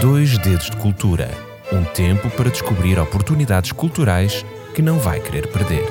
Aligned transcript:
Dois 0.00 0.36
Dedos 0.38 0.70
de 0.70 0.76
Cultura 0.76 1.52
um 1.72 1.84
tempo 1.84 2.28
para 2.30 2.50
descobrir 2.50 2.98
oportunidades 2.98 3.72
culturais 3.72 4.44
que 4.74 4.82
não 4.82 4.98
vai 4.98 5.20
querer 5.20 5.46
perder. 5.48 5.84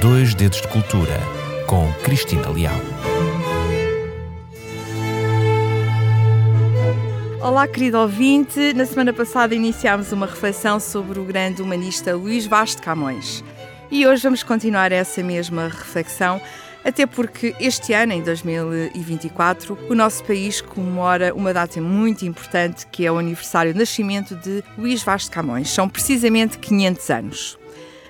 Dois 0.00 0.32
Dedos 0.32 0.60
de 0.60 0.68
Cultura 0.68 1.18
com 1.66 1.92
Cristina 2.04 2.48
Leal. 2.50 2.76
Olá, 7.40 7.66
querido 7.66 7.98
ouvinte. 7.98 8.72
Na 8.74 8.86
semana 8.86 9.12
passada 9.12 9.54
iniciámos 9.54 10.12
uma 10.12 10.26
reflexão 10.26 10.78
sobre 10.78 11.18
o 11.18 11.24
grande 11.24 11.62
humanista 11.62 12.14
Luís 12.14 12.46
Vaz 12.46 12.76
de 12.76 12.82
Camões. 12.82 13.42
E 13.90 14.06
hoje 14.06 14.22
vamos 14.22 14.42
continuar 14.42 14.92
essa 14.92 15.22
mesma 15.22 15.64
reflexão 15.68 16.40
até 16.86 17.04
porque 17.04 17.52
este 17.58 17.92
ano, 17.92 18.12
em 18.12 18.22
2024, 18.22 19.76
o 19.90 19.94
nosso 19.94 20.22
país 20.22 20.60
comemora 20.60 21.34
uma 21.34 21.52
data 21.52 21.80
muito 21.80 22.24
importante 22.24 22.86
que 22.86 23.04
é 23.04 23.10
o 23.10 23.18
aniversário 23.18 23.74
do 23.74 23.80
nascimento 23.80 24.36
de 24.36 24.62
Luís 24.78 25.02
Vaz 25.02 25.24
de 25.24 25.30
Camões. 25.30 25.68
São 25.68 25.88
precisamente 25.88 26.58
500 26.58 27.10
anos. 27.10 27.58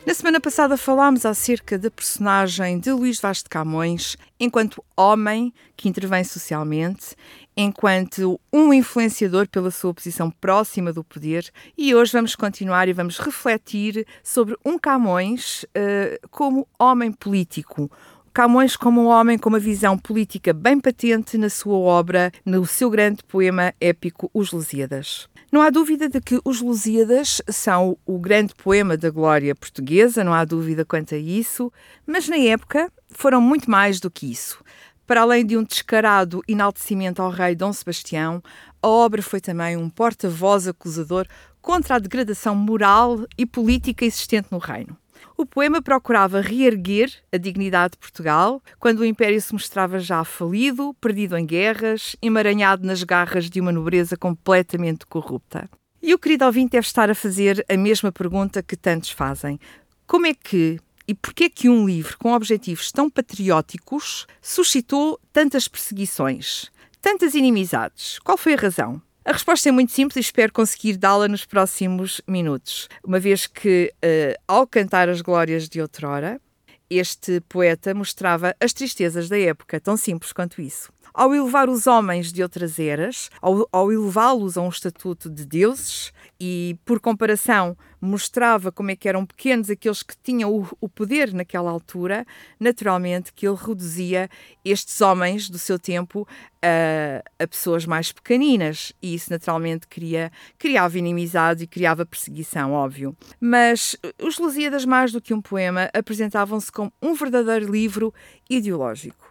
Na 0.07 0.13
semana 0.13 0.39
passada 0.41 0.77
falámos 0.77 1.25
acerca 1.25 1.79
da 1.79 1.91
personagem 1.91 2.79
de 2.79 2.93
Luís 2.93 3.19
Vaz 3.19 3.39
de 3.39 3.49
Camões 3.49 4.17
enquanto 4.39 4.85
homem 4.95 5.55
que 5.75 5.89
intervém 5.89 6.23
socialmente, 6.23 7.17
enquanto 7.57 8.39
um 8.53 8.73
influenciador 8.75 9.49
pela 9.49 9.71
sua 9.71 9.95
posição 9.95 10.31
próxima 10.31 10.93
do 10.93 11.03
poder, 11.03 11.51
e 11.77 11.95
hoje 11.95 12.13
vamos 12.13 12.37
continuar 12.37 12.89
e 12.89 12.93
vamos 12.93 13.19
refletir 13.19 14.07
sobre 14.23 14.55
um 14.65 14.79
Camões 14.79 15.65
uh, 15.65 16.29
como 16.31 16.69
homem 16.79 17.11
político, 17.11 17.91
Camões 18.37 18.77
como 18.77 19.01
um 19.01 19.07
homem 19.07 19.39
com 19.39 19.49
uma 19.49 19.59
visão 19.59 19.97
política 19.97 20.53
bem 20.53 20.79
patente 20.79 21.39
na 21.39 21.49
sua 21.49 21.79
obra, 21.79 22.31
no 22.45 22.67
seu 22.67 22.91
grande 22.91 23.25
poema 23.25 23.73
épico 23.81 24.31
Os 24.35 24.53
Lusíadas. 24.53 25.27
Não 25.51 25.63
há 25.63 25.71
dúvida 25.71 26.07
de 26.07 26.21
que 26.21 26.39
Os 26.45 26.61
Lusíadas 26.61 27.41
são 27.49 27.97
o 28.05 28.19
grande 28.19 28.55
poema 28.55 28.95
da 28.95 29.09
glória 29.09 29.55
portuguesa, 29.55 30.23
não 30.23 30.35
há 30.35 30.45
dúvida 30.45 30.85
quanto 30.85 31.15
a 31.15 31.19
isso, 31.19 31.73
mas 32.07 32.29
na 32.29 32.37
época 32.37 32.93
foram 33.09 33.41
muito 33.41 33.71
mais 33.71 34.01
do 34.01 34.11
que 34.11 34.31
isso. 34.31 34.63
Para 35.07 35.23
além 35.23 35.47
de 35.47 35.57
um 35.57 35.65
descarado 35.65 36.43
enaltecimento 36.47 37.23
ao 37.23 37.31
rei 37.31 37.55
Dom 37.55 37.73
Sebastião, 37.73 38.43
a 38.83 38.87
obra 38.87 39.23
foi 39.23 39.41
também 39.41 39.79
um 39.79 39.89
porta-voz 39.89 40.69
acusador 40.69 41.27
contra 41.63 41.95
a 41.95 41.99
degradação 41.99 42.55
moral 42.55 43.25
e 43.39 43.47
política 43.47 44.05
existente 44.05 44.49
no 44.51 44.59
reino. 44.59 44.95
O 45.37 45.45
poema 45.45 45.83
procurava 45.83 46.41
reerguer 46.41 47.13
a 47.33 47.37
dignidade 47.37 47.93
de 47.93 47.99
Portugal 47.99 48.63
quando 48.79 49.01
o 49.01 49.05
Império 49.05 49.41
se 49.41 49.53
mostrava 49.53 49.99
já 49.99 50.25
falido, 50.25 50.95
perdido 51.01 51.37
em 51.37 51.45
guerras, 51.45 52.17
emaranhado 52.23 52.87
nas 52.87 53.03
garras 53.03 53.51
de 53.51 53.61
uma 53.61 53.73
nobreza 53.73 54.17
completamente 54.17 55.07
corrupta. 55.07 55.69
E 56.03 56.15
o 56.15 56.19
querido 56.19 56.45
ouvinte 56.45 56.73
deve 56.73 56.87
estar 56.87 57.11
a 57.11 57.15
fazer 57.15 57.65
a 57.69 57.77
mesma 57.77 58.13
pergunta 58.13 58.63
que 58.63 58.77
tantos 58.77 59.11
fazem: 59.11 59.59
como 60.07 60.27
é 60.27 60.35
que 60.35 60.79
e 61.09 61.15
porquê 61.15 61.45
é 61.45 61.49
que 61.49 61.69
um 61.69 61.87
livro 61.87 62.19
com 62.19 62.33
objetivos 62.33 62.91
tão 62.91 63.09
patrióticos 63.09 64.27
suscitou 64.43 65.21
tantas 65.33 65.69
perseguições, 65.69 66.71
tantas 67.01 67.35
inimizades? 67.35 68.19
Qual 68.21 68.37
foi 68.37 68.55
a 68.55 68.57
razão? 68.57 69.01
A 69.27 69.33
resposta 69.33 69.69
é 69.69 69.73
muito 69.73 69.91
simples 69.91 70.15
e 70.15 70.21
espero 70.21 70.53
conseguir 70.53 70.97
dá-la 70.97 71.27
nos 71.27 71.45
próximos 71.45 72.21
minutos, 72.29 72.89
uma 73.05 73.19
vez 73.19 73.49
que, 73.49 73.93
uh, 73.97 74.41
ao 74.47 74.69
cantar 74.69 75.09
as 75.09 75.21
glórias 75.21 75.69
de 75.69 75.81
outrora, 75.81 76.41
este 76.89 77.41
poeta 77.49 77.93
mostrava 77.93 78.55
as 78.61 78.73
tristezas 78.73 79.29
da 79.29 79.37
época, 79.37 79.81
tão 79.81 79.97
simples 79.97 80.33
quanto 80.33 80.63
isso. 80.63 80.93
Ao 81.13 81.35
elevar 81.35 81.69
os 81.69 81.89
homens 81.89 82.33
de 82.33 82.41
outras 82.41 82.79
eras, 82.79 83.29
ao, 83.43 83.69
ao 83.73 83.93
elevá-los 83.93 84.57
a 84.57 84.63
um 84.63 84.69
estatuto 84.69 85.29
de 85.29 85.45
deuses, 85.45 86.13
e 86.41 86.77
por 86.85 87.01
comparação 87.01 87.77
mostrava 88.01 88.71
como 88.71 88.91
é 88.91 88.97
que 88.97 89.09
eram 89.09 89.25
pequenos 89.25 89.71
aqueles 89.71 90.03
que 90.03 90.15
tinham 90.23 90.55
o, 90.55 90.69
o, 90.81 90.89
poder 90.89 91.33
naquela 91.33 91.71
altura, 91.71 92.27
naturalmente 92.61 93.33
que 93.33 93.47
ele 93.47 93.57
reduzia 93.57 94.29
estes 94.65 95.01
homens 95.01 95.49
do 95.49 95.59
seu 95.59 95.79
tempo 95.79 96.29
a, 96.63 97.23
a 97.43 97.47
pessoas 97.47 97.87
mais 97.87 98.13
pequeninas 98.13 98.93
e 99.03 99.15
isso 99.15 99.31
naturalmente 99.31 99.89
cria, 99.89 100.31
criava 100.59 100.99
inimizade 100.99 101.65
e 101.65 101.67
criava 101.67 102.05
perseguição, 102.05 102.73
óbvio. 102.73 103.17
Mas 103.41 103.97
os 104.23 104.39
Lusíadas, 104.39 104.85
mais 104.85 105.13
do 105.13 105.21
que 105.21 105.35
um 105.35 105.41
poema, 105.41 105.89
apresentavam-se 105.93 106.71
como 106.71 106.93
um 107.03 107.15
verdadeiro 107.15 107.71
livro 107.71 108.13
ideológico. 108.49 109.26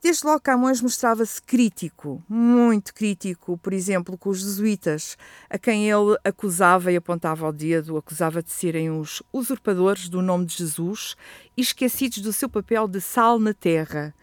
Desde 0.00 0.24
logo 0.24 0.40
Camões 0.40 0.80
mostrava-se 0.80 1.42
crítico, 1.42 2.22
muito 2.28 2.94
crítico, 2.94 3.58
por 3.58 3.72
exemplo, 3.72 4.16
com 4.16 4.30
os 4.30 4.38
jesuítas, 4.38 5.18
a 5.50 5.58
quem 5.58 5.90
ele 5.90 6.16
acusava 6.22 6.92
e 6.92 6.96
apontava 6.96 7.44
ao 7.44 7.52
dedo, 7.52 7.96
acusava 7.96 8.40
de 8.40 8.52
serem 8.52 8.90
os 8.90 9.24
usurpadores 9.32 10.08
do 10.08 10.22
nome 10.22 10.46
de 10.46 10.56
Jesus 10.58 11.16
e 11.56 11.62
esquecidos 11.62 12.18
do 12.18 12.32
seu 12.32 12.48
papel 12.48 12.86
de 12.86 13.00
sal 13.00 13.40
na 13.40 13.52
terra 13.52 14.14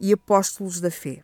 e 0.00 0.12
apóstolos 0.12 0.80
da 0.80 0.90
fé. 0.90 1.22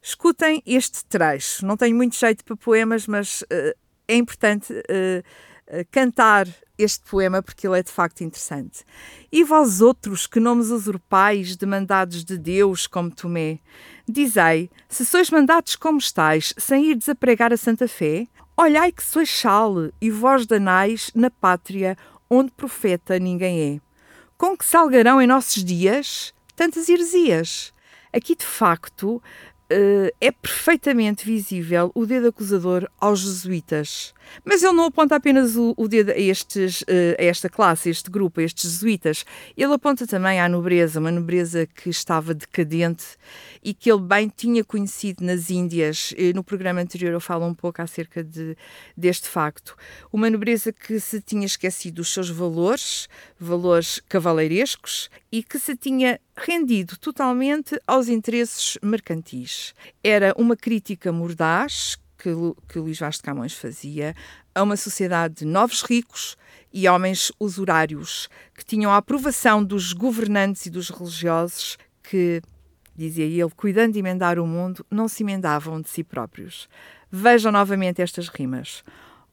Escutem 0.00 0.62
este 0.64 1.04
trecho, 1.04 1.66
não 1.66 1.76
tenho 1.76 1.94
muito 1.94 2.16
jeito 2.16 2.42
para 2.42 2.56
poemas, 2.56 3.06
mas 3.06 3.42
uh, 3.42 3.76
é 4.08 4.16
importante 4.16 4.72
uh, 4.72 4.78
uh, 4.78 5.86
cantar 5.90 6.48
este 6.82 7.08
poema 7.08 7.42
porque 7.42 7.66
ele 7.66 7.78
é 7.78 7.82
de 7.82 7.90
facto 7.90 8.22
interessante. 8.22 8.84
E 9.30 9.44
vós 9.44 9.80
outros 9.80 10.26
que 10.26 10.40
nomes 10.40 10.70
usurpais 10.70 11.56
de 11.56 11.66
mandados 11.66 12.24
de 12.24 12.36
Deus 12.38 12.86
como 12.86 13.10
Tomé, 13.10 13.58
dizei, 14.08 14.70
se 14.88 15.04
sois 15.04 15.30
mandados 15.30 15.76
como 15.76 15.98
estáis, 15.98 16.54
sem 16.58 16.90
ir 16.90 16.96
desapregar 16.96 17.52
a 17.52 17.56
santa 17.56 17.86
fé, 17.86 18.26
olhai 18.56 18.92
que 18.92 19.02
sois 19.02 19.30
sal 19.30 19.90
e 20.00 20.10
vós 20.10 20.46
danais 20.46 21.10
na 21.14 21.30
pátria 21.30 21.96
onde 22.28 22.50
profeta 22.52 23.18
ninguém 23.18 23.76
é. 23.76 23.80
Com 24.38 24.56
que 24.56 24.64
salgarão 24.64 25.20
em 25.20 25.26
nossos 25.26 25.62
dias 25.64 26.32
tantas 26.56 26.88
heresias? 26.88 27.72
Aqui, 28.12 28.34
de 28.34 28.44
facto, 28.44 29.22
uh, 29.70 30.14
é 30.20 30.30
perfeitamente 30.30 31.24
visível 31.24 31.90
o 31.94 32.04
dedo 32.04 32.28
acusador 32.28 32.88
aos 33.00 33.20
jesuítas. 33.20 34.12
Mas 34.44 34.62
ele 34.62 34.74
não 34.74 34.84
aponta 34.84 35.16
apenas 35.16 35.56
o, 35.56 35.74
o 35.76 35.88
dedo 35.88 36.10
a, 36.10 36.18
estes, 36.18 36.82
uh, 36.82 37.16
a 37.18 37.24
esta 37.24 37.48
classe, 37.48 37.88
a 37.88 37.92
este 37.92 38.10
grupo, 38.10 38.40
a 38.40 38.42
estes 38.42 38.70
jesuítas. 38.70 39.24
Ele 39.56 39.72
aponta 39.72 40.06
também 40.06 40.40
à 40.40 40.48
nobreza, 40.48 41.00
uma 41.00 41.10
nobreza 41.10 41.66
que 41.66 41.90
estava 41.90 42.34
decadente 42.34 43.04
e 43.62 43.74
que 43.74 43.90
ele 43.90 44.02
bem 44.02 44.28
tinha 44.34 44.64
conhecido 44.64 45.24
nas 45.24 45.50
Índias. 45.50 46.14
No 46.34 46.42
programa 46.42 46.80
anterior 46.80 47.12
eu 47.12 47.20
falo 47.20 47.46
um 47.46 47.54
pouco 47.54 47.82
acerca 47.82 48.22
de, 48.22 48.56
deste 48.96 49.28
facto. 49.28 49.76
Uma 50.12 50.30
nobreza 50.30 50.72
que 50.72 50.98
se 50.98 51.20
tinha 51.20 51.44
esquecido 51.44 51.96
dos 51.96 52.12
seus 52.12 52.30
valores, 52.30 53.08
valores 53.38 54.00
cavaleirescos, 54.08 55.10
e 55.30 55.42
que 55.42 55.58
se 55.58 55.76
tinha 55.76 56.20
rendido 56.36 56.96
totalmente 56.96 57.78
aos 57.86 58.08
interesses 58.08 58.78
mercantis. 58.82 59.59
Era 60.02 60.34
uma 60.36 60.56
crítica 60.56 61.12
mordaz 61.12 61.98
que, 62.18 62.30
que 62.68 62.78
Luís 62.78 62.98
Vaz 62.98 63.16
de 63.16 63.22
Camões 63.22 63.54
fazia 63.54 64.14
a 64.54 64.62
uma 64.62 64.76
sociedade 64.76 65.36
de 65.36 65.44
novos 65.44 65.82
ricos 65.82 66.36
e 66.72 66.86
homens 66.88 67.32
usurários 67.40 68.28
que 68.54 68.64
tinham 68.64 68.92
a 68.92 68.98
aprovação 68.98 69.64
dos 69.64 69.92
governantes 69.92 70.66
e 70.66 70.70
dos 70.70 70.90
religiosos 70.90 71.78
que 72.02 72.42
dizia 72.94 73.24
ele, 73.24 73.50
cuidando 73.56 73.94
de 73.94 73.98
emendar 73.98 74.38
o 74.38 74.46
mundo, 74.46 74.84
não 74.90 75.08
se 75.08 75.22
emendavam 75.22 75.80
de 75.80 75.88
si 75.88 76.04
próprios. 76.04 76.68
Vejam 77.10 77.50
novamente 77.50 78.02
estas 78.02 78.28
rimas. 78.28 78.84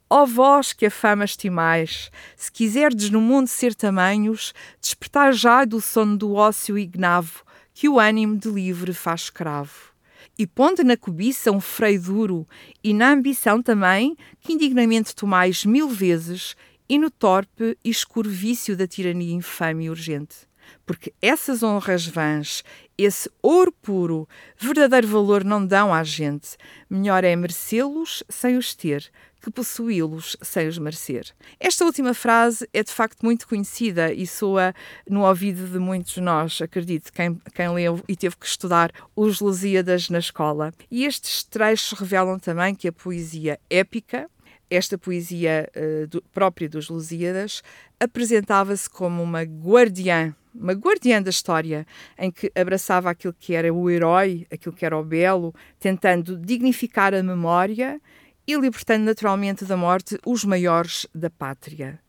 Ó 0.10 0.26
vós 0.26 0.72
que 0.72 0.86
a 0.86 0.92
fama 0.92 1.26
estimais, 1.26 2.10
se 2.36 2.50
quiserdes 2.50 3.10
no 3.10 3.20
mundo 3.20 3.48
ser 3.48 3.76
tamanhos, 3.76 4.54
despertar 4.80 5.34
já 5.34 5.66
do 5.66 5.82
sono 5.82 6.16
do 6.18 6.34
ócio 6.34 6.78
ignavo, 6.78 7.44
que 7.74 7.90
o 7.90 8.00
ânimo 8.00 8.38
de 8.38 8.50
livre 8.50 8.94
faz 8.94 9.24
escravo. 9.24 9.97
E 10.40 10.46
pondo 10.46 10.84
na 10.84 10.96
cobiça 10.96 11.52
um 11.52 11.60
freio 11.60 12.02
duro, 12.02 12.48
e 12.84 12.94
na 12.94 13.12
ambição 13.12 13.62
também, 13.62 14.16
que 14.40 14.54
indignamente 14.54 15.16
tomais 15.16 15.66
mil 15.66 15.90
vezes, 15.90 16.56
e 16.88 16.98
no 16.98 17.10
torpe 17.10 17.78
e 17.84 17.90
escuro 17.90 18.30
vício 18.30 18.78
da 18.78 18.88
tirania 18.88 19.34
infame 19.34 19.86
e 19.86 19.90
urgente 19.90 20.47
porque 20.86 21.14
essas 21.22 21.64
honras 21.64 22.06
vãs, 22.06 22.64
esse 22.98 23.30
ouro 23.42 23.72
puro, 23.72 24.28
verdadeiro 24.58 25.08
valor 25.08 25.44
não 25.44 25.66
dão 25.66 25.94
à 25.94 26.04
gente. 26.04 26.58
Melhor 26.90 27.24
é 27.24 27.36
merecê-los 27.36 28.24
sem 28.30 28.58
os 28.58 28.74
ter, 28.74 29.12
que 29.42 29.52
possuí-los 29.52 30.36
sem 30.42 30.68
os 30.68 30.78
merecer. 30.78 31.28
Esta 31.60 31.86
última 31.86 32.14
frase 32.14 32.68
é 32.74 32.84
de 32.84 32.92
facto 32.92 33.24
muito 33.24 33.48
conhecida 33.48 34.12
e 34.12 34.26
soa 34.26 34.74
no 35.10 35.26
ouvido 35.26 35.68
de 35.68 35.80
muitos 35.80 36.14
de 36.14 36.22
nós, 36.22 36.62
acredito, 36.62 37.12
quem, 37.14 37.40
quem 37.54 37.70
leu 37.70 38.02
e 38.08 38.16
teve 38.16 38.36
que 38.36 38.46
estudar 38.46 38.92
os 39.16 39.40
Lusíadas 39.40 40.10
na 40.10 40.20
escola. 40.20 40.74
E 40.90 41.06
estes 41.06 41.44
trechos 41.44 41.98
revelam 41.98 42.40
também 42.40 42.76
que 42.76 42.88
a 42.88 42.92
poesia 42.92 43.60
épica 43.70 44.30
esta 44.70 44.98
poesia 44.98 45.70
uh, 45.76 46.08
do, 46.08 46.22
própria 46.34 46.70
dos 46.70 46.90
Lusíadas 46.90 47.62
apresentava-se 48.00 48.90
como 48.90 49.24
uma 49.24 49.44
guardiã, 49.44 50.36
uma 50.54 50.74
guardiã 50.74 51.22
da 51.22 51.30
história, 51.30 51.86
em 52.18 52.32
que 52.32 52.52
abraçava 52.56 53.10
aquilo 53.10 53.34
que 53.34 53.54
era 53.54 53.74
o 53.74 53.90
herói, 53.90 54.46
aquilo 54.52 54.76
que 54.76 54.86
era 54.86 54.98
o 54.98 55.04
belo, 55.04 55.54
tentando 55.80 56.38
dignificar 56.38 57.14
a 57.14 57.24
memória 57.24 58.02
e 58.48 58.56
libertando 58.56 59.06
naturalmente 59.06 59.66
da 59.66 59.76
morte 59.76 60.18
os 60.26 60.44
maiores 60.44 61.08
da 61.14 61.30
pátria. 61.30 62.00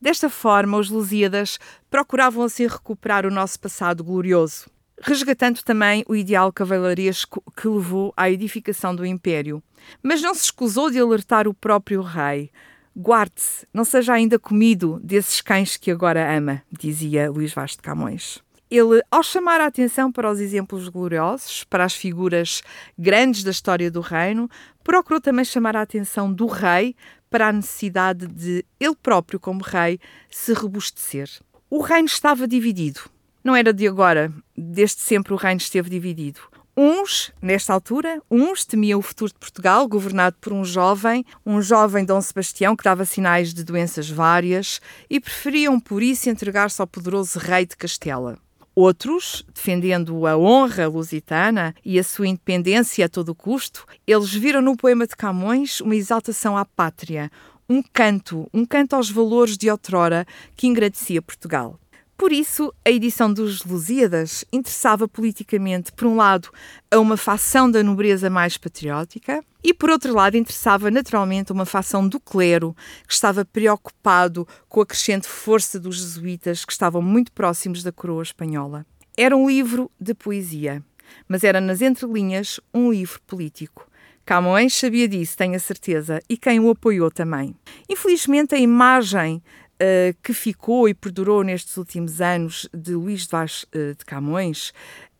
Desta 0.00 0.28
forma, 0.28 0.76
os 0.76 0.90
Lusíadas 0.90 1.58
procuravam 1.90 2.44
assim 2.44 2.66
recuperar 2.66 3.24
o 3.24 3.30
nosso 3.30 3.58
passado 3.58 4.04
glorioso, 4.04 4.66
resgatando 5.00 5.62
também 5.62 6.04
o 6.08 6.14
ideal 6.14 6.52
cavalaresco 6.52 7.42
que 7.56 7.68
levou 7.68 8.12
à 8.16 8.30
edificação 8.30 8.94
do 8.94 9.04
Império. 9.04 9.62
Mas 10.02 10.22
não 10.22 10.34
se 10.34 10.44
escusou 10.44 10.90
de 10.90 10.98
alertar 10.98 11.46
o 11.48 11.54
próprio 11.54 12.02
rei. 12.02 12.50
Guarde-se, 12.96 13.66
não 13.72 13.84
seja 13.84 14.12
ainda 14.12 14.38
comido 14.38 15.00
desses 15.02 15.40
cães 15.40 15.76
que 15.76 15.90
agora 15.90 16.36
ama, 16.36 16.62
dizia 16.70 17.30
Luís 17.30 17.52
Vaz 17.52 17.72
de 17.72 17.78
Camões. 17.78 18.42
Ele, 18.70 19.02
ao 19.10 19.22
chamar 19.22 19.60
a 19.60 19.66
atenção 19.66 20.10
para 20.10 20.30
os 20.30 20.40
exemplos 20.40 20.88
gloriosos, 20.88 21.64
para 21.64 21.84
as 21.84 21.94
figuras 21.94 22.62
grandes 22.98 23.44
da 23.44 23.50
história 23.50 23.90
do 23.90 24.00
reino, 24.00 24.48
procurou 24.82 25.20
também 25.20 25.44
chamar 25.44 25.76
a 25.76 25.82
atenção 25.82 26.32
do 26.32 26.46
rei 26.46 26.96
para 27.28 27.48
a 27.48 27.52
necessidade 27.52 28.26
de 28.28 28.64
ele 28.78 28.94
próprio, 28.94 29.40
como 29.40 29.62
rei, 29.62 29.98
se 30.30 30.52
robustecer. 30.52 31.28
O 31.68 31.82
reino 31.82 32.06
estava 32.06 32.46
dividido. 32.46 33.00
Não 33.44 33.54
era 33.54 33.74
de 33.74 33.86
agora, 33.86 34.32
desde 34.56 35.02
sempre 35.02 35.34
o 35.34 35.36
reino 35.36 35.60
esteve 35.60 35.90
dividido. 35.90 36.40
Uns, 36.74 37.30
nesta 37.42 37.74
altura, 37.74 38.22
uns 38.30 38.64
temiam 38.64 38.98
o 38.98 39.02
futuro 39.02 39.30
de 39.30 39.38
Portugal, 39.38 39.86
governado 39.86 40.36
por 40.40 40.50
um 40.50 40.64
jovem, 40.64 41.26
um 41.44 41.60
jovem 41.60 42.06
Dom 42.06 42.22
Sebastião 42.22 42.74
que 42.74 42.82
dava 42.82 43.04
sinais 43.04 43.52
de 43.52 43.62
doenças 43.62 44.08
várias 44.08 44.80
e 45.10 45.20
preferiam 45.20 45.78
por 45.78 46.02
isso 46.02 46.30
entregar-se 46.30 46.80
ao 46.80 46.86
poderoso 46.86 47.38
rei 47.38 47.66
de 47.66 47.76
Castela. 47.76 48.38
Outros, 48.74 49.44
defendendo 49.54 50.26
a 50.26 50.38
honra 50.38 50.88
lusitana 50.88 51.74
e 51.84 51.98
a 51.98 52.02
sua 52.02 52.26
independência 52.26 53.04
a 53.04 53.10
todo 53.10 53.34
custo, 53.34 53.86
eles 54.06 54.32
viram 54.32 54.62
no 54.62 54.74
poema 54.74 55.06
de 55.06 55.14
Camões 55.14 55.82
uma 55.82 55.94
exaltação 55.94 56.56
à 56.56 56.64
pátria, 56.64 57.30
um 57.68 57.82
canto, 57.82 58.48
um 58.54 58.64
canto 58.64 58.96
aos 58.96 59.10
valores 59.10 59.58
de 59.58 59.70
outrora 59.70 60.26
que 60.56 60.66
engradecia 60.66 61.20
Portugal. 61.20 61.78
Por 62.16 62.32
isso, 62.32 62.72
a 62.84 62.90
edição 62.90 63.32
dos 63.32 63.64
Lusíadas 63.64 64.44
interessava 64.52 65.08
politicamente, 65.08 65.92
por 65.92 66.06
um 66.06 66.16
lado, 66.16 66.48
a 66.90 66.98
uma 67.00 67.16
facção 67.16 67.68
da 67.68 67.82
nobreza 67.82 68.30
mais 68.30 68.56
patriótica 68.56 69.44
e, 69.62 69.74
por 69.74 69.90
outro 69.90 70.14
lado, 70.14 70.36
interessava 70.36 70.92
naturalmente 70.92 71.50
a 71.50 71.54
uma 71.54 71.66
facção 71.66 72.06
do 72.08 72.20
clero 72.20 72.74
que 73.06 73.12
estava 73.12 73.44
preocupado 73.44 74.46
com 74.68 74.80
a 74.80 74.86
crescente 74.86 75.26
força 75.26 75.80
dos 75.80 75.96
jesuítas 75.96 76.64
que 76.64 76.72
estavam 76.72 77.02
muito 77.02 77.32
próximos 77.32 77.82
da 77.82 77.90
coroa 77.90 78.22
espanhola. 78.22 78.86
Era 79.16 79.36
um 79.36 79.48
livro 79.48 79.90
de 80.00 80.14
poesia, 80.14 80.82
mas 81.28 81.42
era 81.42 81.60
nas 81.60 81.82
entrelinhas 81.82 82.60
um 82.72 82.92
livro 82.92 83.20
político. 83.26 83.90
Camões 84.24 84.74
sabia 84.74 85.06
disso, 85.06 85.36
tenho 85.36 85.54
a 85.54 85.58
certeza, 85.58 86.22
e 86.30 86.38
quem 86.38 86.58
o 86.58 86.70
apoiou 86.70 87.10
também. 87.10 87.54
Infelizmente, 87.88 88.54
a 88.54 88.58
imagem 88.58 89.42
uh, 89.80 90.16
que 90.22 90.32
ficou 90.32 90.88
e 90.88 90.94
perdurou 90.94 91.42
nestes 91.42 91.76
últimos 91.76 92.20
anos 92.20 92.68
de 92.72 92.94
Luís 92.94 93.26
Vaz 93.26 93.64
uh, 93.74 93.94
de 93.96 94.04
Camões 94.04 94.72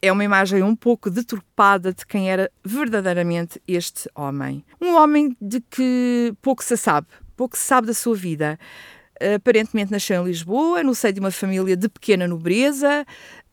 é 0.07 0.13
uma 0.13 0.25
imagem 0.25 0.63
um 0.63 0.77
pouco 0.77 1.11
deturpada 1.11 1.93
de 1.93 2.05
quem 2.05 2.31
era 2.31 2.51
verdadeiramente 2.63 3.61
este 3.67 4.09
homem. 4.15 4.63
Um 4.79 4.97
homem 4.97 5.35
de 5.41 5.61
que 5.63 6.35
pouco 6.43 6.63
se 6.63 6.77
sabe, 6.77 7.07
pouco 7.35 7.57
se 7.57 7.63
sabe 7.63 7.87
da 7.87 7.95
sua 7.95 8.15
vida. 8.15 8.59
Aparentemente 9.37 9.93
nasceu 9.93 10.23
em 10.23 10.27
Lisboa, 10.27 10.83
no 10.83 10.95
seio 10.95 11.15
de 11.15 11.21
uma 11.21 11.31
família 11.31 11.77
de 11.77 11.89
pequena 11.89 12.27
nobreza, 12.27 13.07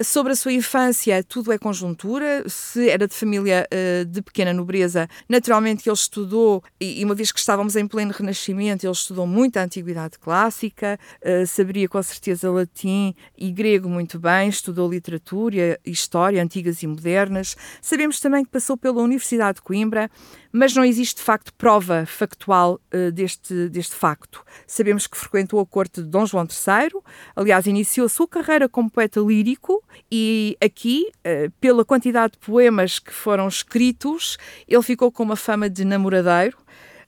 Sobre 0.04 0.34
a 0.34 0.36
sua 0.36 0.52
infância, 0.52 1.24
tudo 1.24 1.52
é 1.52 1.58
conjuntura. 1.58 2.44
Se 2.48 2.90
era 2.90 3.08
de 3.08 3.14
família 3.14 3.68
uh, 3.72 4.06
de 4.06 4.22
pequena 4.22 4.52
nobreza, 4.52 5.08
naturalmente 5.30 5.88
ele 5.88 5.94
estudou, 5.94 6.64
e, 6.80 7.04
uma 7.06 7.14
vez 7.14 7.32
que 7.32 7.40
estávamos 7.40 7.76
em 7.76 7.88
pleno 7.88 8.12
Renascimento, 8.12 8.86
ele 8.86 8.92
estudou 8.92 9.28
muito 9.28 9.58
a 9.58 9.64
Antiguidade 9.64 10.18
Clássica, 10.18 10.98
uh, 11.22 11.46
saberia 11.46 11.88
com 11.88 12.02
certeza 12.02 12.50
latim 12.50 13.14
e 13.38 13.52
grego 13.52 13.88
muito 13.88 14.20
bem, 14.20 14.50
estudou 14.50 14.90
literatura, 14.90 15.80
história, 15.86 16.42
antigas 16.42 16.82
e 16.82 16.88
modernas. 16.88 17.56
Sabemos 17.82 18.20
também 18.20 18.44
que 18.44 18.50
passou 18.50 18.78
pela 18.78 19.02
Universidade 19.04 19.58
de 19.58 19.62
Coimbra, 19.62 20.10
mas 20.52 20.74
não 20.74 20.84
existe 20.84 21.18
de 21.18 21.24
facto 21.24 21.54
prova 21.54 22.06
factual 22.08 22.80
uh, 22.94 23.12
deste, 23.12 23.70
deste 23.70 23.94
facto. 23.94 24.44
Sabemos 24.66 25.06
que 25.06 25.18
frequentou 25.18 25.51
a 25.60 25.66
corte 25.66 26.02
de 26.02 26.08
Dom 26.08 26.26
João 26.26 26.46
III, 26.46 27.02
aliás, 27.36 27.66
iniciou 27.66 28.06
a 28.06 28.10
sua 28.10 28.28
carreira 28.28 28.70
como 28.70 28.90
poeta 28.90 29.20
lírico 29.20 29.84
e 30.12 30.58
aqui, 30.62 31.12
eh, 31.24 31.50
pela 31.60 31.84
quantidade 31.84 32.34
de 32.34 32.40
poemas 32.40 33.00
que 33.00 33.12
foram 33.12 33.48
escritos, 33.48 34.38
ele 34.68 34.84
ficou 34.84 35.12
com 35.12 35.24
uma 35.24 35.36
fama 35.36 35.70
de 35.70 35.84
namoradeiro, 35.84 36.58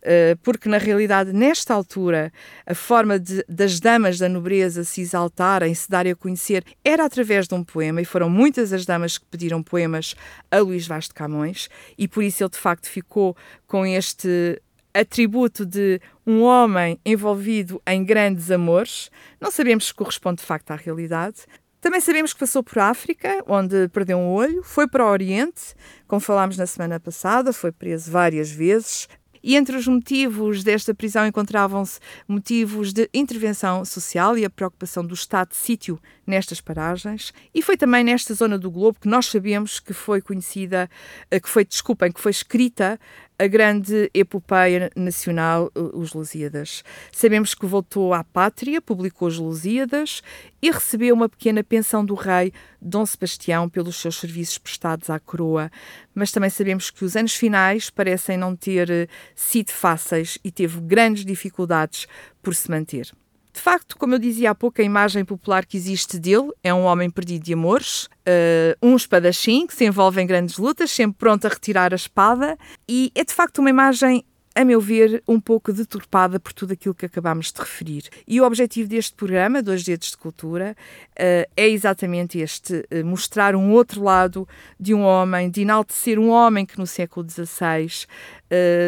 eh, 0.05 0.35
porque 0.43 0.67
na 0.67 0.77
realidade, 0.77 1.31
nesta 1.31 1.73
altura, 1.73 2.31
a 2.65 2.75
forma 2.75 3.17
de, 3.17 3.43
das 3.47 3.79
damas 3.79 4.19
da 4.19 4.27
nobreza 4.27 4.83
se 4.83 4.99
exaltarem, 4.99 5.73
se 5.73 5.89
darem 5.89 6.11
a 6.11 6.15
conhecer, 6.15 6.63
era 6.83 7.05
através 7.05 7.47
de 7.47 7.55
um 7.55 7.63
poema, 7.63 8.01
e 8.01 8.05
foram 8.05 8.29
muitas 8.29 8.73
as 8.73 8.85
damas 8.85 9.17
que 9.17 9.25
pediram 9.25 9.63
poemas 9.63 10.13
a 10.51 10.59
Luís 10.59 10.85
Vaz 10.85 11.05
de 11.07 11.13
Camões, 11.13 11.69
e 11.97 12.05
por 12.07 12.21
isso 12.21 12.43
ele 12.43 12.49
de 12.49 12.57
facto 12.57 12.87
ficou 12.89 13.35
com 13.65 13.85
este 13.85 14.61
atributo 14.93 15.65
de 15.65 15.99
um 16.25 16.41
homem 16.41 16.99
envolvido 17.05 17.81
em 17.87 18.03
grandes 18.03 18.51
amores. 18.51 19.09
Não 19.39 19.51
sabemos 19.51 19.87
se 19.87 19.93
corresponde 19.93 20.41
de 20.41 20.45
facto 20.45 20.71
à 20.71 20.75
realidade, 20.75 21.45
também 21.83 21.99
sabemos 21.99 22.31
que 22.31 22.39
passou 22.39 22.63
por 22.63 22.79
África, 22.79 23.43
onde 23.45 23.89
perdeu 23.89 24.17
um 24.17 24.31
olho, 24.31 24.63
foi 24.63 24.87
para 24.87 25.03
o 25.05 25.09
Oriente, 25.09 25.75
como 26.07 26.21
falámos 26.21 26.55
na 26.55 26.65
semana 26.65 26.97
passada, 26.97 27.51
foi 27.51 27.73
preso 27.73 28.09
várias 28.09 28.49
vezes. 28.49 29.09
E 29.43 29.57
entre 29.57 29.75
os 29.75 29.85
motivos 29.85 30.63
desta 30.63 30.93
prisão 30.93 31.27
encontravam-se 31.27 31.99
motivos 32.25 32.93
de 32.93 33.09
intervenção 33.13 33.83
social 33.83 34.37
e 34.37 34.45
a 34.45 34.49
preocupação 34.49 35.05
do 35.05 35.13
Estado 35.13 35.49
de 35.49 35.57
sítio 35.57 35.99
nestas 36.25 36.61
paragens. 36.61 37.33
E 37.53 37.61
foi 37.61 37.75
também 37.75 38.05
nesta 38.05 38.33
zona 38.33 38.57
do 38.57 38.71
globo 38.71 39.01
que 39.01 39.09
nós 39.09 39.25
sabemos 39.25 39.81
que 39.81 39.91
foi 39.91 40.21
conhecida, 40.21 40.89
eh, 41.29 41.41
que 41.41 41.49
foi, 41.49 41.65
desculpem, 41.65 42.13
que 42.13 42.21
foi 42.21 42.31
escrita 42.31 42.97
a 43.37 43.47
grande 43.47 44.09
epopeia 44.13 44.91
nacional, 44.95 45.71
Os 45.75 46.13
Lusíadas. 46.13 46.83
Sabemos 47.11 47.53
que 47.53 47.65
voltou 47.65 48.13
à 48.13 48.23
pátria, 48.23 48.81
publicou 48.81 49.27
Os 49.27 49.37
Lusíadas 49.37 50.21
e 50.61 50.71
recebeu 50.71 51.15
uma 51.15 51.27
pequena 51.27 51.63
pensão 51.63 52.05
do 52.05 52.13
rei 52.13 52.53
Dom 52.81 53.05
Sebastião 53.05 53.67
pelos 53.69 53.97
seus 53.97 54.17
serviços 54.17 54.57
prestados 54.57 55.09
à 55.09 55.19
coroa. 55.19 55.71
Mas 56.13 56.31
também 56.31 56.49
sabemos 56.49 56.89
que 56.89 57.03
os 57.03 57.15
anos 57.15 57.35
finais 57.35 57.89
parecem 57.89 58.37
não 58.37 58.55
ter 58.55 58.89
eh, 58.89 59.07
sido 59.35 59.71
fáceis 59.71 60.37
e 60.43 60.51
teve 60.51 60.79
grandes 60.81 61.25
dificuldades 61.25 62.07
por 62.41 62.53
se 62.53 62.69
manter. 62.69 63.11
De 63.53 63.61
facto, 63.61 63.95
como 63.97 64.15
eu 64.15 64.19
dizia 64.19 64.49
há 64.49 64.55
pouco, 64.55 64.81
a 64.81 64.83
imagem 64.83 65.23
popular 65.23 65.63
que 65.63 65.77
existe 65.77 66.17
dele 66.17 66.51
é 66.63 66.73
um 66.73 66.83
homem 66.85 67.07
perdido 67.07 67.45
de 67.45 67.53
amores, 67.53 68.05
uh, 68.05 68.75
um 68.81 68.95
espadachim 68.95 69.67
que 69.67 69.75
se 69.75 69.85
envolve 69.85 70.19
em 70.19 70.25
grandes 70.25 70.57
lutas, 70.57 70.89
sempre 70.89 71.19
pronto 71.19 71.45
a 71.45 71.49
retirar 71.49 71.93
a 71.93 71.95
espada, 71.95 72.57
e 72.89 73.11
é 73.13 73.23
de 73.23 73.31
facto 73.31 73.59
uma 73.59 73.69
imagem 73.69 74.25
a 74.55 74.63
meu 74.63 74.79
ver, 74.79 75.23
um 75.27 75.39
pouco 75.39 75.73
deturpada 75.73 76.39
por 76.39 76.53
tudo 76.53 76.73
aquilo 76.73 76.93
que 76.93 77.07
acabámos 77.07 77.51
de 77.51 77.59
referir. 77.59 78.03
E 78.27 78.39
o 78.39 78.45
objetivo 78.45 78.87
deste 78.87 79.15
programa, 79.15 79.63
Dois 79.63 79.83
Dedos 79.83 80.11
de 80.11 80.17
Cultura, 80.17 80.75
uh, 81.11 81.49
é 81.55 81.67
exatamente 81.67 82.39
este: 82.39 82.85
uh, 82.91 83.05
mostrar 83.05 83.55
um 83.55 83.71
outro 83.71 84.03
lado 84.03 84.47
de 84.79 84.93
um 84.93 85.01
homem, 85.01 85.49
de 85.49 85.61
enaltecer 85.61 86.19
um 86.19 86.29
homem 86.29 86.65
que 86.65 86.77
no 86.77 86.87
século 86.87 87.27
XVI 87.29 88.07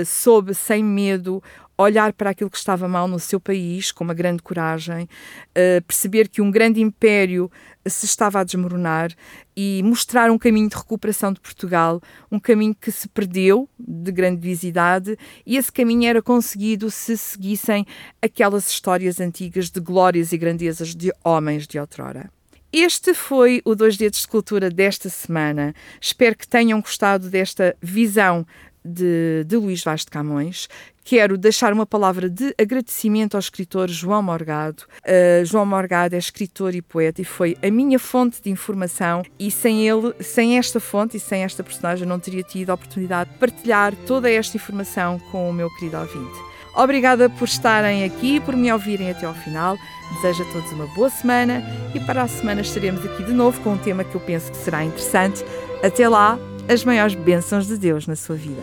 soube, 0.05 0.53
sem 0.53 0.83
medo, 0.83 1.41
olhar 1.77 2.13
para 2.13 2.29
aquilo 2.29 2.49
que 2.49 2.57
estava 2.57 2.87
mal 2.87 3.07
no 3.07 3.19
seu 3.19 3.39
país 3.39 3.91
com 3.91 4.03
uma 4.03 4.13
grande 4.13 4.41
coragem, 4.41 5.03
uh, 5.03 5.81
perceber 5.85 6.29
que 6.29 6.41
um 6.41 6.49
grande 6.49 6.81
império 6.81 7.51
se 7.85 8.05
estava 8.05 8.39
a 8.39 8.43
desmoronar 8.43 9.11
e 9.55 9.81
mostrar 9.83 10.31
um 10.31 10.37
caminho 10.37 10.69
de 10.69 10.75
recuperação 10.75 11.31
de 11.31 11.39
Portugal, 11.39 12.01
um 12.31 12.39
caminho 12.39 12.75
que 12.75 12.91
se 12.91 13.07
perdeu 13.07 13.69
de 13.77 14.11
grandiosidade 14.11 15.17
e 15.45 15.57
esse 15.57 15.71
caminho 15.71 16.07
era 16.07 16.21
conseguido 16.21 16.89
se 16.89 17.17
seguissem 17.17 17.85
aquelas 18.21 18.69
histórias 18.69 19.19
antigas 19.19 19.69
de 19.69 19.79
glórias 19.79 20.31
e 20.31 20.37
grandezas 20.37 20.95
de 20.95 21.11
homens 21.23 21.67
de 21.67 21.79
outrora. 21.79 22.29
Este 22.77 23.13
foi 23.13 23.61
o 23.63 23.73
Dois 23.73 23.95
Dedos 23.95 24.19
de 24.19 24.27
Cultura 24.27 24.69
desta 24.69 25.07
semana. 25.07 25.73
Espero 26.01 26.35
que 26.35 26.45
tenham 26.45 26.81
gostado 26.81 27.29
desta 27.29 27.73
visão 27.81 28.45
de, 28.85 29.43
de 29.45 29.57
Luís 29.57 29.83
Vaz 29.83 30.01
de 30.01 30.07
Camões. 30.11 30.67
Quero 31.03 31.37
deixar 31.37 31.71
uma 31.71 31.85
palavra 31.85 32.29
de 32.29 32.53
agradecimento 32.59 33.35
ao 33.35 33.39
escritor 33.39 33.87
João 33.89 34.23
Morgado. 34.23 34.83
Uh, 35.01 35.45
João 35.45 35.65
Morgado 35.65 36.15
é 36.15 36.17
escritor 36.17 36.73
e 36.73 36.81
poeta 36.81 37.21
e 37.21 37.25
foi 37.25 37.55
a 37.61 37.69
minha 37.69 37.99
fonte 37.99 38.41
de 38.41 38.49
informação 38.49 39.23
e 39.39 39.51
sem 39.51 39.87
ele, 39.87 40.13
sem 40.19 40.57
esta 40.57 40.79
fonte 40.79 41.17
e 41.17 41.19
sem 41.19 41.43
esta 41.43 41.63
personagem 41.63 42.07
não 42.07 42.19
teria 42.19 42.41
tido 42.41 42.71
a 42.71 42.73
oportunidade 42.73 43.29
de 43.29 43.37
partilhar 43.37 43.95
toda 44.07 44.31
esta 44.31 44.57
informação 44.57 45.19
com 45.31 45.47
o 45.49 45.53
meu 45.53 45.69
querido 45.75 45.97
ouvinte. 45.97 46.55
Obrigada 46.75 47.29
por 47.29 47.47
estarem 47.47 48.03
aqui, 48.03 48.39
por 48.39 48.55
me 48.55 48.71
ouvirem 48.71 49.09
até 49.09 49.25
ao 49.25 49.33
final. 49.33 49.77
Desejo 50.15 50.43
a 50.43 50.53
todos 50.53 50.71
uma 50.71 50.87
boa 50.87 51.09
semana 51.09 51.63
e 51.93 51.99
para 51.99 52.23
a 52.23 52.27
semana 52.27 52.61
estaremos 52.61 53.05
aqui 53.05 53.23
de 53.23 53.31
novo 53.31 53.61
com 53.61 53.73
um 53.73 53.77
tema 53.77 54.03
que 54.03 54.15
eu 54.15 54.21
penso 54.21 54.51
que 54.51 54.57
será 54.57 54.83
interessante. 54.83 55.45
Até 55.81 56.09
lá, 56.09 56.37
as 56.67 56.83
maiores 56.83 57.15
bênçãos 57.15 57.67
de 57.67 57.77
Deus 57.77 58.07
na 58.07 58.15
sua 58.15 58.35
vida. 58.35 58.61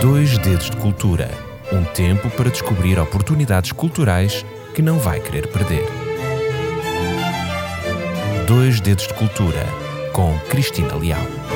Dois 0.00 0.38
Dedos 0.38 0.70
de 0.70 0.76
Cultura 0.76 1.46
um 1.72 1.84
tempo 1.84 2.30
para 2.30 2.50
descobrir 2.50 2.98
oportunidades 2.98 3.72
culturais 3.72 4.44
que 4.74 4.82
não 4.82 4.98
vai 4.98 5.20
querer 5.20 5.48
perder. 5.48 5.84
Dois 8.46 8.80
Dedos 8.80 9.08
de 9.08 9.14
Cultura 9.14 9.66
com 10.12 10.38
Cristina 10.48 10.94
Leal. 10.94 11.55